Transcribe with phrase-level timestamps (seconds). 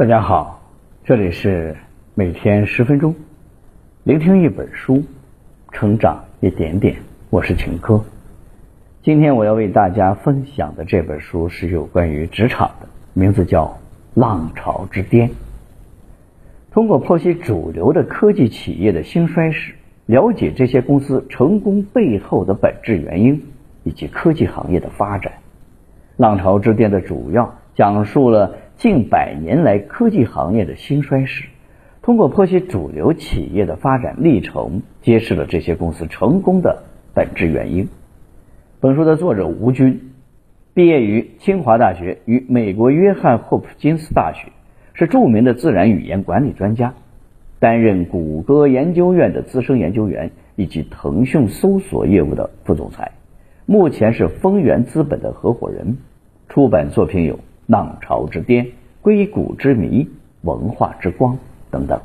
[0.00, 0.62] 大家好，
[1.04, 1.76] 这里是
[2.14, 3.14] 每天十分钟，
[4.02, 5.02] 聆听一本书，
[5.72, 6.96] 成长一点点。
[7.28, 8.02] 我是秦科。
[9.02, 13.66] 今天我要为大家分享的这本书是有关于职场的，名字叫
[14.14, 15.28] 《浪潮之巅》。
[16.70, 19.74] 通过剖析主流的科技企业的兴衰史，
[20.06, 23.42] 了解这些公司成功背后的本质原因
[23.84, 25.34] 以及科技行业的发展。
[26.16, 28.54] 《浪潮之巅》的主要讲述了。
[28.80, 31.44] 近百年来科技行业的兴衰史，
[32.00, 37.90] 通过剖析主流企业的发展历程，揭示了这些公司成功的本质原因。
[38.80, 40.12] 本书的作者吴军，
[40.72, 44.50] 毕业于清华大学与美国约翰霍普金斯大学，
[44.94, 46.94] 是著名的自然语言管理专家，
[47.58, 53.12] 担任谷歌研究院的资深研究员以及腾讯搜索业务的副总裁，
[53.66, 55.98] 目前是丰源资本的合伙人，
[56.48, 57.38] 出版作品有。
[57.66, 58.66] 浪潮之巅、
[59.02, 60.08] 硅谷之谜、
[60.42, 61.38] 文化之光
[61.70, 62.00] 等等。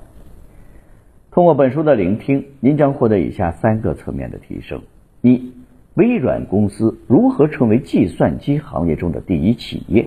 [1.32, 4.82] 通过本书的聆听，您将获得以下三个层面的提升：
[5.22, 5.54] 一、
[5.94, 10.06] 微软公司如何成为计算机行业中的第一企业；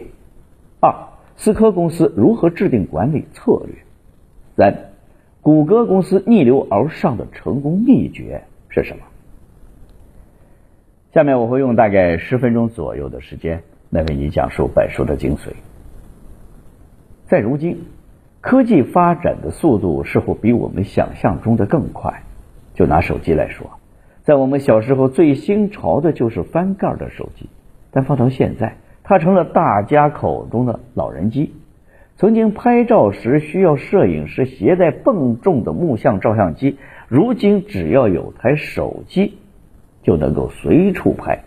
[0.81, 0.95] 二、
[1.37, 3.75] 思科公司如何制定管理策略；
[4.57, 4.91] 三、
[5.43, 9.03] 谷歌公司逆流而上的成功秘诀是什么？
[11.13, 13.63] 下面我会用大概十分钟左右的时间。
[13.91, 15.49] 来为你讲述本书的精髓。
[17.29, 17.85] 在如今，
[18.41, 22.23] 科技发展的速度似乎比我们想象中的更快。
[22.73, 23.79] 就拿手机来说，
[24.23, 27.51] 在我们小时候最新潮的就是翻盖的手机，
[27.91, 31.53] 但放到现在，它成了大家口中的老人机。
[32.17, 39.37] 曾经拍照时需要摄影师携带笨重的木像照相机，如今只要有台手机，
[40.03, 41.41] 就能够随处拍。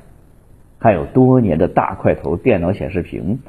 [0.78, 3.40] 还有多年的大块头电脑显示屏，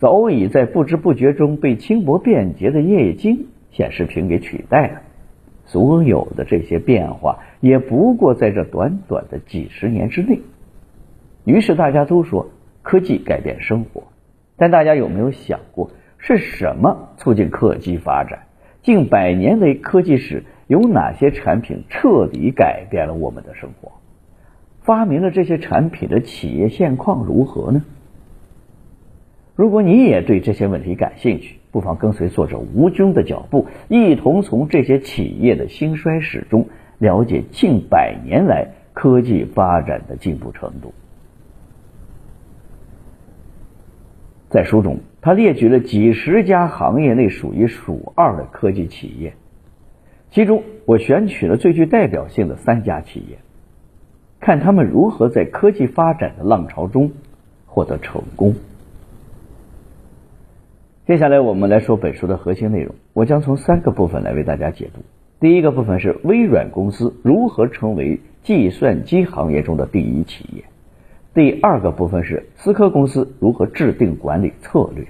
[0.00, 5.02] 早已在不知不觉中被轻薄便捷的液晶显示屏给取代了。
[5.66, 10.40] 所有的这些变化，也不过在这短短的几十年之内。
[11.44, 12.48] 于是大家都说
[12.80, 14.04] 科技改变生活，
[14.56, 18.44] 但大家有没有想过，是什么促进科技发展？
[18.80, 23.92] 近百年来科技史有哪些产品彻底改变了我们的生活？
[24.80, 27.84] 发明了这些产品的企业现况如何呢？
[29.60, 40.94] 如果你也对这些问题感兴趣，不妨跟随作者吴军的脚步，一同从这些企业的兴衰史中了解近百年来科技发展的进步程度。
[44.48, 49.34] 在书中，他列举了几十家行业内数一数二的科技企业，
[50.30, 53.36] 其中我选取了最具代表性的三家企业。
[54.40, 57.12] 看他们如何在科技发展的浪潮中
[57.66, 58.54] 获得成功。
[61.10, 65.00] 接下来我们来说本书的核心内容，我将从三个部分来为大家解读。
[65.40, 70.62] 第一个部分是微软公司如何成为计算机行业中的第一企业；
[71.34, 75.06] 第二个部分是思科公司如何制定管理策略；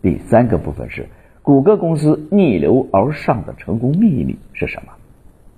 [0.00, 1.08] 第三个部分是
[1.42, 4.92] 谷歌公司逆流而上的成功秘密是什么。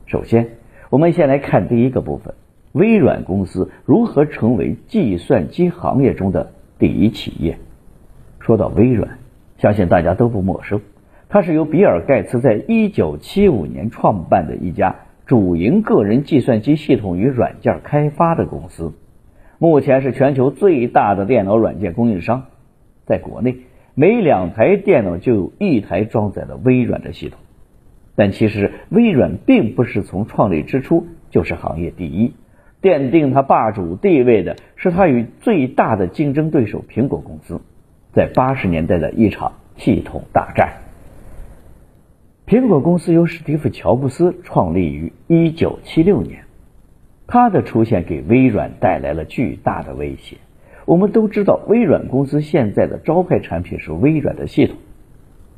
[0.06, 0.48] 首先，
[0.90, 2.34] 我们先来看第一个部分。
[2.72, 7.60] 微软公司如何成为计算机行业中的第一企业？
[8.40, 9.18] 说到微软，
[9.58, 10.80] 相信大家都不陌生。
[11.28, 14.96] 它是由比尔盖茨在一九七五年创办的一家
[15.26, 18.92] 主营个人计算机系统与软件开发的公司，
[19.58, 22.44] 目前是全球最大的电脑软件供应商。
[23.06, 23.56] 在国内，
[23.94, 27.40] 每两台电脑就有一台装载了微软的系统。
[28.14, 32.34] 但其实，微软并不是从创立之初就是行业第一。
[32.80, 37.60] 奠定它霸主地位的是它与最大的竞争对手苹果公司
[38.16, 40.78] 在八十年代的一场系统大战。
[42.46, 46.44] 苹果公司由史蒂夫·乔布斯创立于一九七六年，
[47.26, 50.38] 他的出现给微软带来了巨大的威胁。
[50.86, 54.78] 我们都知道，微软公司现在的招牌产品是微软的系统，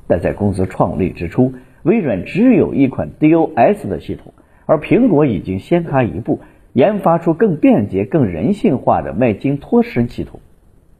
[0.09, 1.53] 但在公司创立之初，
[1.85, 4.35] 微软只有一款 DOS 的系统，
[4.67, 6.41] 而苹果已经先他一步。
[6.73, 10.41] 研发出更便捷、更人性化的麦金托什系统，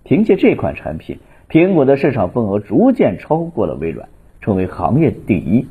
[0.05, 4.09] 凭借这款产品，苹果的市场份额逐渐超过了微软，
[4.41, 5.67] 成为行业第一。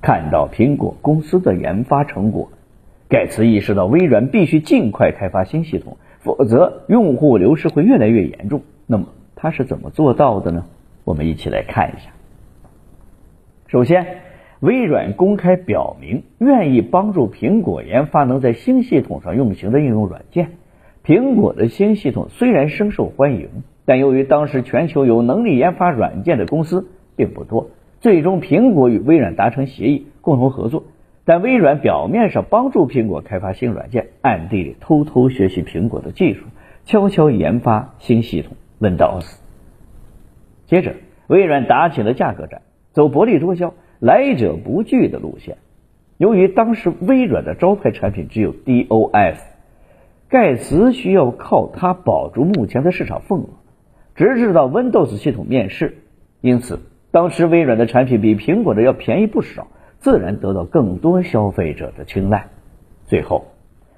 [0.00, 2.50] 看到苹果公司的研发成果，
[3.08, 8.62] 盖茨意识到微软必须尽快开发新系统，否则用户流失会越来越严重。
[8.86, 10.66] 那么他是怎么做到的呢？
[11.04, 12.10] 我们一起来看一下。
[13.66, 14.06] 首先。
[14.60, 20.50] 微软公开表明愿意帮助苹果研发能在新系统上运行的应用软件。
[21.04, 23.48] 苹果的新系统虽然深受欢迎，
[23.88, 27.70] 但由于当时全球有能力研发软件的公司并不多，
[28.00, 30.84] 最终苹果与微软达成协议，共同合作。
[31.24, 36.44] 但微软表面上帮助苹果开发新软件，暗地里偷偷学习苹果的技术，
[36.84, 39.38] 悄悄研发新系统 Windows。
[40.66, 40.92] 接着，
[41.26, 42.60] 微软打起了价格战，
[42.92, 45.56] 走薄利多销、来者不拒的路线。
[46.18, 49.38] 由于当时微软的招牌产品只有 DOS，
[50.28, 53.46] 盖茨需要靠它保住目前的市场份额，
[54.18, 55.98] 直至到 Windows 系统面世。
[56.40, 56.80] 因此，
[57.12, 59.68] 当时微软的产品比苹果的要便宜不少。
[60.00, 62.46] 自然得到更多消费者的青睐。
[63.06, 63.46] 最后，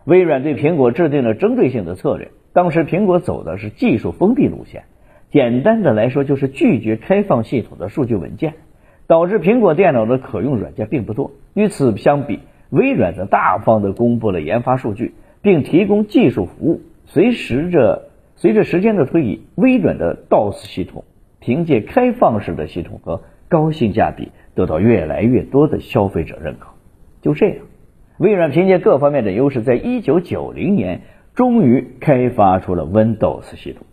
[0.04, 2.30] 微软对苹果制定了针对性的策略。
[2.54, 4.84] 当时苹果走的是技术封闭路线，
[5.30, 8.54] 简单的来说就是拒绝开放系统的数据文件，
[9.06, 11.32] 导致苹果电脑的可用软件并不多。
[11.52, 12.40] 与此相比，
[12.70, 16.80] 微软则大方的公布了研发数据，并提供技术服务。
[17.04, 18.09] 随时着
[18.40, 21.04] 随着时间的推移，微软的 DOS 系统
[21.38, 24.32] 凭借开放式的系统和高性价比。
[24.52, 26.70] 得到越来越多的消费者认可。
[27.22, 27.58] 就这样，
[28.18, 31.02] 微软凭借各方面的优势，在一九九零年
[31.34, 33.86] 终于开发出了 Windows 系统，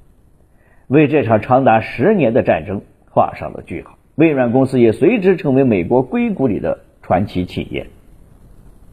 [0.87, 3.97] 为这场长达十年的战争画上了句号。
[4.15, 7.87] 微软公司也随之成为美国硅谷里的传奇企业。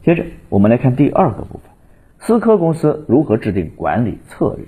[0.03, 1.71] 接着，我们来看第二个部分：
[2.19, 4.65] 思科公司如何制定管理策略。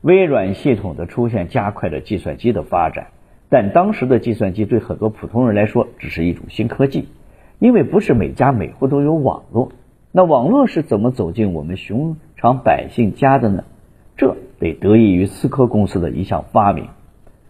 [0.00, 3.08] 微软系统的出现，加快了计算机的发展。
[3.48, 7.08] 但当时的计算机对很多普通人来说只是一种新科技，
[7.58, 9.72] 因为不是每家每户都有网络。
[10.12, 13.64] 那网络是怎么走进我们寻常百姓家的呢？
[14.16, 16.88] 这得得益于思科公司的一项发明，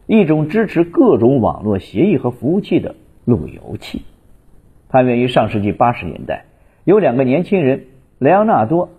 [0.06, 4.02] 一种支持各种网络协议和服务器的路由器。
[4.88, 6.44] 它源于上世纪八十年代，
[6.84, 7.84] 有两个年轻人
[8.18, 8.86] 莱昂纳多·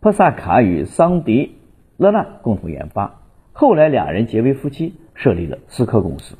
[0.00, 1.44] 波萨卡与桑迪·
[1.96, 3.20] 勒纳共同研发，
[3.52, 4.94] 后来两人结为夫妻。
[5.18, 6.36] 设立了思科公司，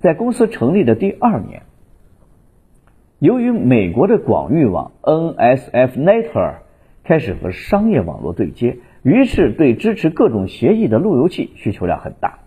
[0.00, 1.62] 在公司成立的第二年，
[3.18, 6.56] 由于美国的广域网 NSF Network
[7.04, 12.40] 开始和商业网络对接，于是对支持各种协议的路由器需求量很大。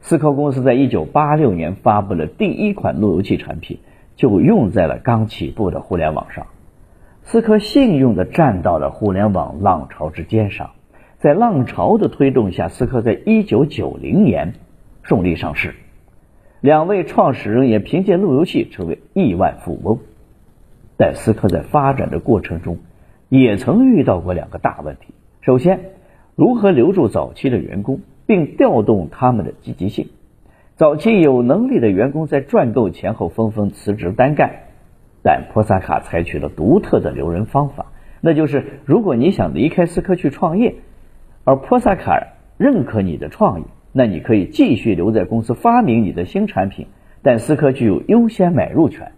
[0.00, 3.78] 思科公司在一九八六年发布了第一款路由器产品，
[4.16, 6.48] 就用在了刚起步的互联网上。
[7.22, 10.72] 思科幸运的站到了互联网浪潮之尖上，
[11.22, 14.54] 在浪潮的推动下，思科在一九九零年。
[15.04, 15.74] 顺利上市，
[16.60, 20.00] 两位创始人也凭借路由器成为亿万富翁。
[20.96, 22.78] 但思科在发展的过程中，
[23.28, 25.90] 也曾遇到过两个大问题：首先，
[26.34, 30.08] 如何留住早期的员工，并调动他们的积极性？
[30.74, 34.50] 早期有能力的员工在赚够钱后纷纷辞职单干，
[35.22, 40.76] 但波萨卡采取了独特的留人方法，那就是如果你想离开思科去创业，
[41.44, 43.64] 而波萨卡认可你的创意。
[43.94, 46.86] 那你可以继续留在公司发明你的新产品，
[47.20, 49.12] 但思科具有优先买入权，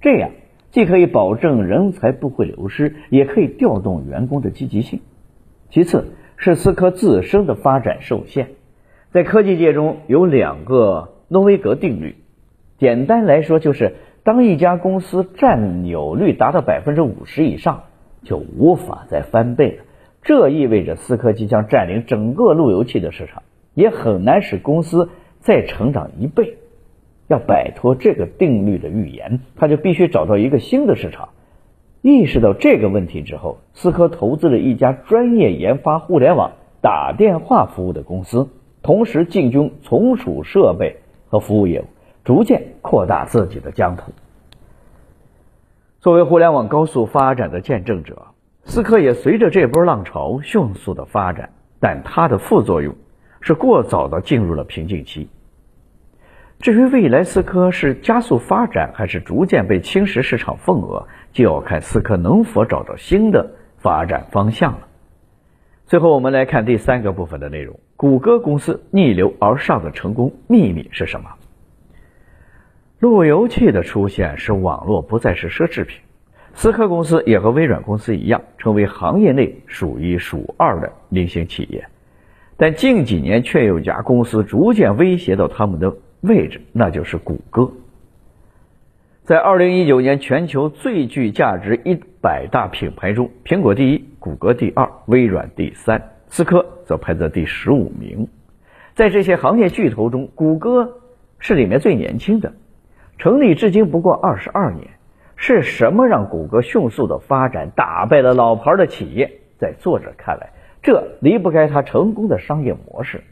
[0.00, 0.30] 这样
[0.70, 5.00] 既可以保证人才不会流失，也可以调动员工的积极性。
[5.70, 8.50] 其次是思科自身的发展受限，
[9.10, 12.14] 在科技界中有两个诺维格定律，
[12.78, 17.82] 简单来说就是当一家公司占有率达到百分之五十以上，
[18.22, 19.84] 就无法再翻倍了。
[20.22, 23.42] 这意味着思科即将占领整个路由器的市场。
[23.74, 25.08] 也很难使公司
[25.40, 26.58] 再成长一倍。
[27.26, 31.30] 要摆脱这个定律的预言，他就必须找到一个新的市场。
[32.02, 36.52] 意识到这个问题之后，思科投资了一家专业研发互联网
[36.82, 38.50] 打电话服务的公司，
[38.82, 40.98] 同时进军从属设备
[41.28, 41.84] 和服务业务，
[42.24, 44.12] 逐渐扩大自己的疆土。
[46.00, 48.31] 作为互联网高速发展的见证者，
[48.64, 51.50] 思科也随着这波浪潮迅速的发展，
[51.80, 52.94] 但它的副作用。
[53.44, 55.28] 是过早的进入了瓶颈期。
[56.60, 64.86] 至于未来思科是加速发展还是逐渐被侵蚀市场份额，就要看思科能否找到新的发展方向了。
[65.86, 71.30] 最后，我们来看第三个部分的内容：谷歌公司逆流而上的成功秘密是什么？
[73.00, 76.00] 路由器的出现使网络不再是奢侈品。
[76.54, 81.86] 思科公司也和微软公司一样，成为行业内数一数二的明星企业。
[82.56, 87.72] 但近几年却有家公司逐渐威胁到他们的位置，那就是谷歌。
[89.24, 98.28] 在二零一九年全球最具价值一百大品牌中，苹果第一，谷歌第二，微软第三，思科则排在第十五名。
[98.94, 101.00] 在这些行业巨头中，谷歌
[101.38, 102.52] 是里面最年轻的，
[103.16, 104.86] 成立至今不过二十二年。
[105.44, 109.28] 是什么让谷歌迅速的发展，打败了老牌的企业？
[109.58, 110.50] 在作者看来。
[110.80, 113.24] 这离不开它成功的商业模式。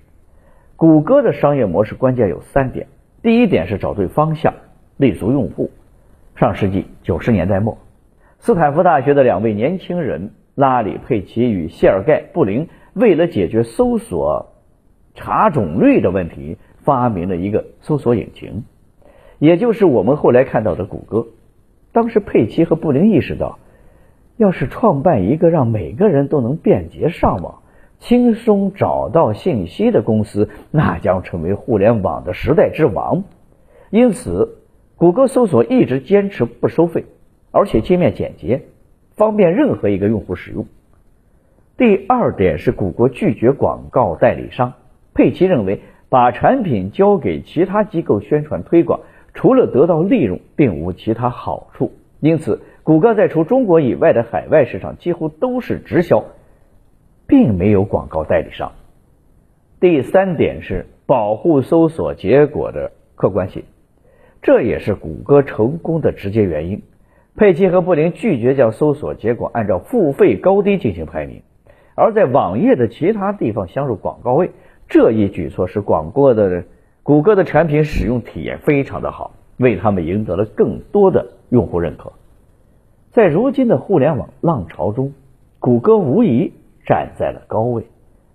[0.75, 2.89] 谷歌的商业模式关键有三点：
[3.23, 4.53] 第一点是找对方向，
[4.97, 5.71] 立足用户。
[6.35, 7.79] 上世纪九十年代末，
[8.41, 14.53] 斯坦福大学的两位年轻人拉里·佩奇与谢尔盖·布林，为了解决搜索
[15.15, 18.65] 查种率的问题，发明了一个搜索引擎，
[19.39, 21.29] 也就是我们后来看到的谷歌。
[21.93, 23.59] 当时佩奇和布林意识到，
[24.37, 27.63] 要是创办一个让每个人都能便捷上网、
[27.99, 33.25] 轻松找到信息的公司，那将成为互联网的时代之王。
[33.91, 34.57] 因此。
[34.97, 37.07] 谷歌搜索一直坚持不收费，
[37.53, 38.65] 而且界面简洁，
[39.17, 40.67] 方便任何一个用户使用。
[41.79, 44.75] 第二点是谷歌拒绝广告代理商。
[45.15, 45.81] 佩奇认为，
[46.11, 49.01] 把产品交给其他机构宣传推广，
[49.41, 51.93] 除了得到利润，并无其他好处。
[52.21, 56.23] 因此，谷歌在除中国以外的海外市场几乎都是直销，
[57.27, 58.73] 并没有广告代理商。
[59.81, 63.63] 第三点是保护搜索结果的客观性。
[64.43, 66.83] 这也是谷歌成功的直接原因。
[67.35, 71.41] 佩奇和布林拒绝将搜索结果按照付费高低进行排名，
[71.95, 74.51] 而在网页的其他地方镶入广告位。
[74.87, 76.65] 这一举措使广播的
[77.03, 82.13] 谷歌的产品使用体验非常的好，为他们赢得了更多的用户认可。
[83.11, 85.13] 在如今的互联网浪潮中，
[85.59, 86.53] 谷歌无疑
[86.87, 87.85] 站在了高位。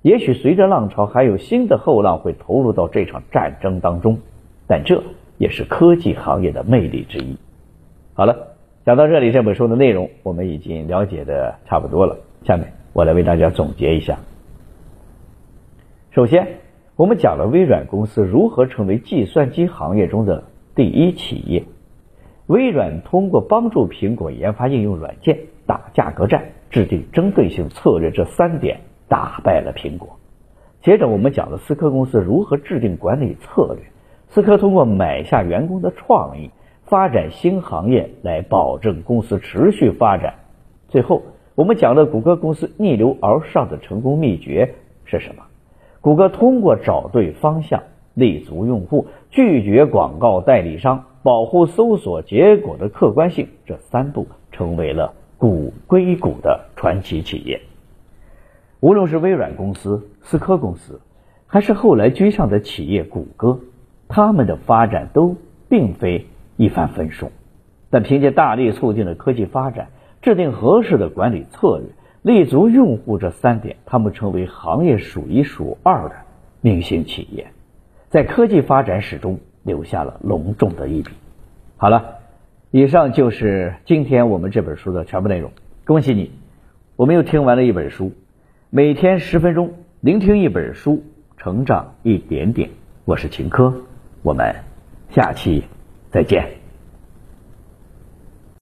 [0.02, 4.20] 也许随着浪潮，还有新的后浪会投入到这场战争当中，
[4.68, 5.02] 但这。
[5.38, 7.38] 也是科技行业的魅力之一。
[8.14, 8.56] 好了，
[8.86, 12.18] 讲到这里，这本书的内容我们已经了解的差不多了。
[12.46, 14.18] 下面我来为大家总结一下。
[16.12, 16.48] 首先，
[16.98, 21.66] 我们讲了微软公司如何成为计算机行业中的第一企业。
[22.48, 30.18] 微软通过帮助苹果研发应用软件、打价格战、制定针对性策略这三点，打败了苹果。
[30.82, 33.84] 接着，我们讲了思科公司如何制定管理策略。
[34.30, 36.52] 思科通过买下员工的创意，
[36.86, 40.36] 发展新行业来保证公司持续发展。
[40.88, 41.24] 最后，
[41.56, 45.45] 我们讲了谷歌公司逆流而上的成功秘诀是什么？
[46.06, 47.82] 谷歌通过找对方向、
[48.14, 57.60] 立足用户、拒绝广告代理商、保护搜索结果的客观性这三步，成为了谷硅谷的传奇企业。
[58.82, 61.02] 无论是微软公司、思科公司，
[61.48, 63.60] 还是后来居上的企业谷歌。
[64.08, 65.36] 他们的发展都
[65.68, 67.32] 并非一帆风顺，
[67.90, 69.88] 但凭借大力促进的科技发展、
[70.22, 71.88] 制定合适的管理策略、
[72.26, 76.16] 立足用户这三点，他们成为行业数一数二的
[76.60, 77.46] 明星企业，
[78.10, 81.12] 在科技发展史中留下了隆重的一笔。
[81.78, 82.16] 好了，
[82.72, 85.52] 以上就是今天我们这本书的全部内容。
[85.86, 86.32] 恭喜你，
[86.96, 88.12] 我们又听完了一本书。
[88.72, 91.04] 每天十分钟，聆听一本书，
[91.38, 92.72] 成长一点点。
[93.06, 93.72] 我是秦科。
[94.24, 94.56] 我们
[95.12, 95.64] 下期
[96.10, 96.65] 再见。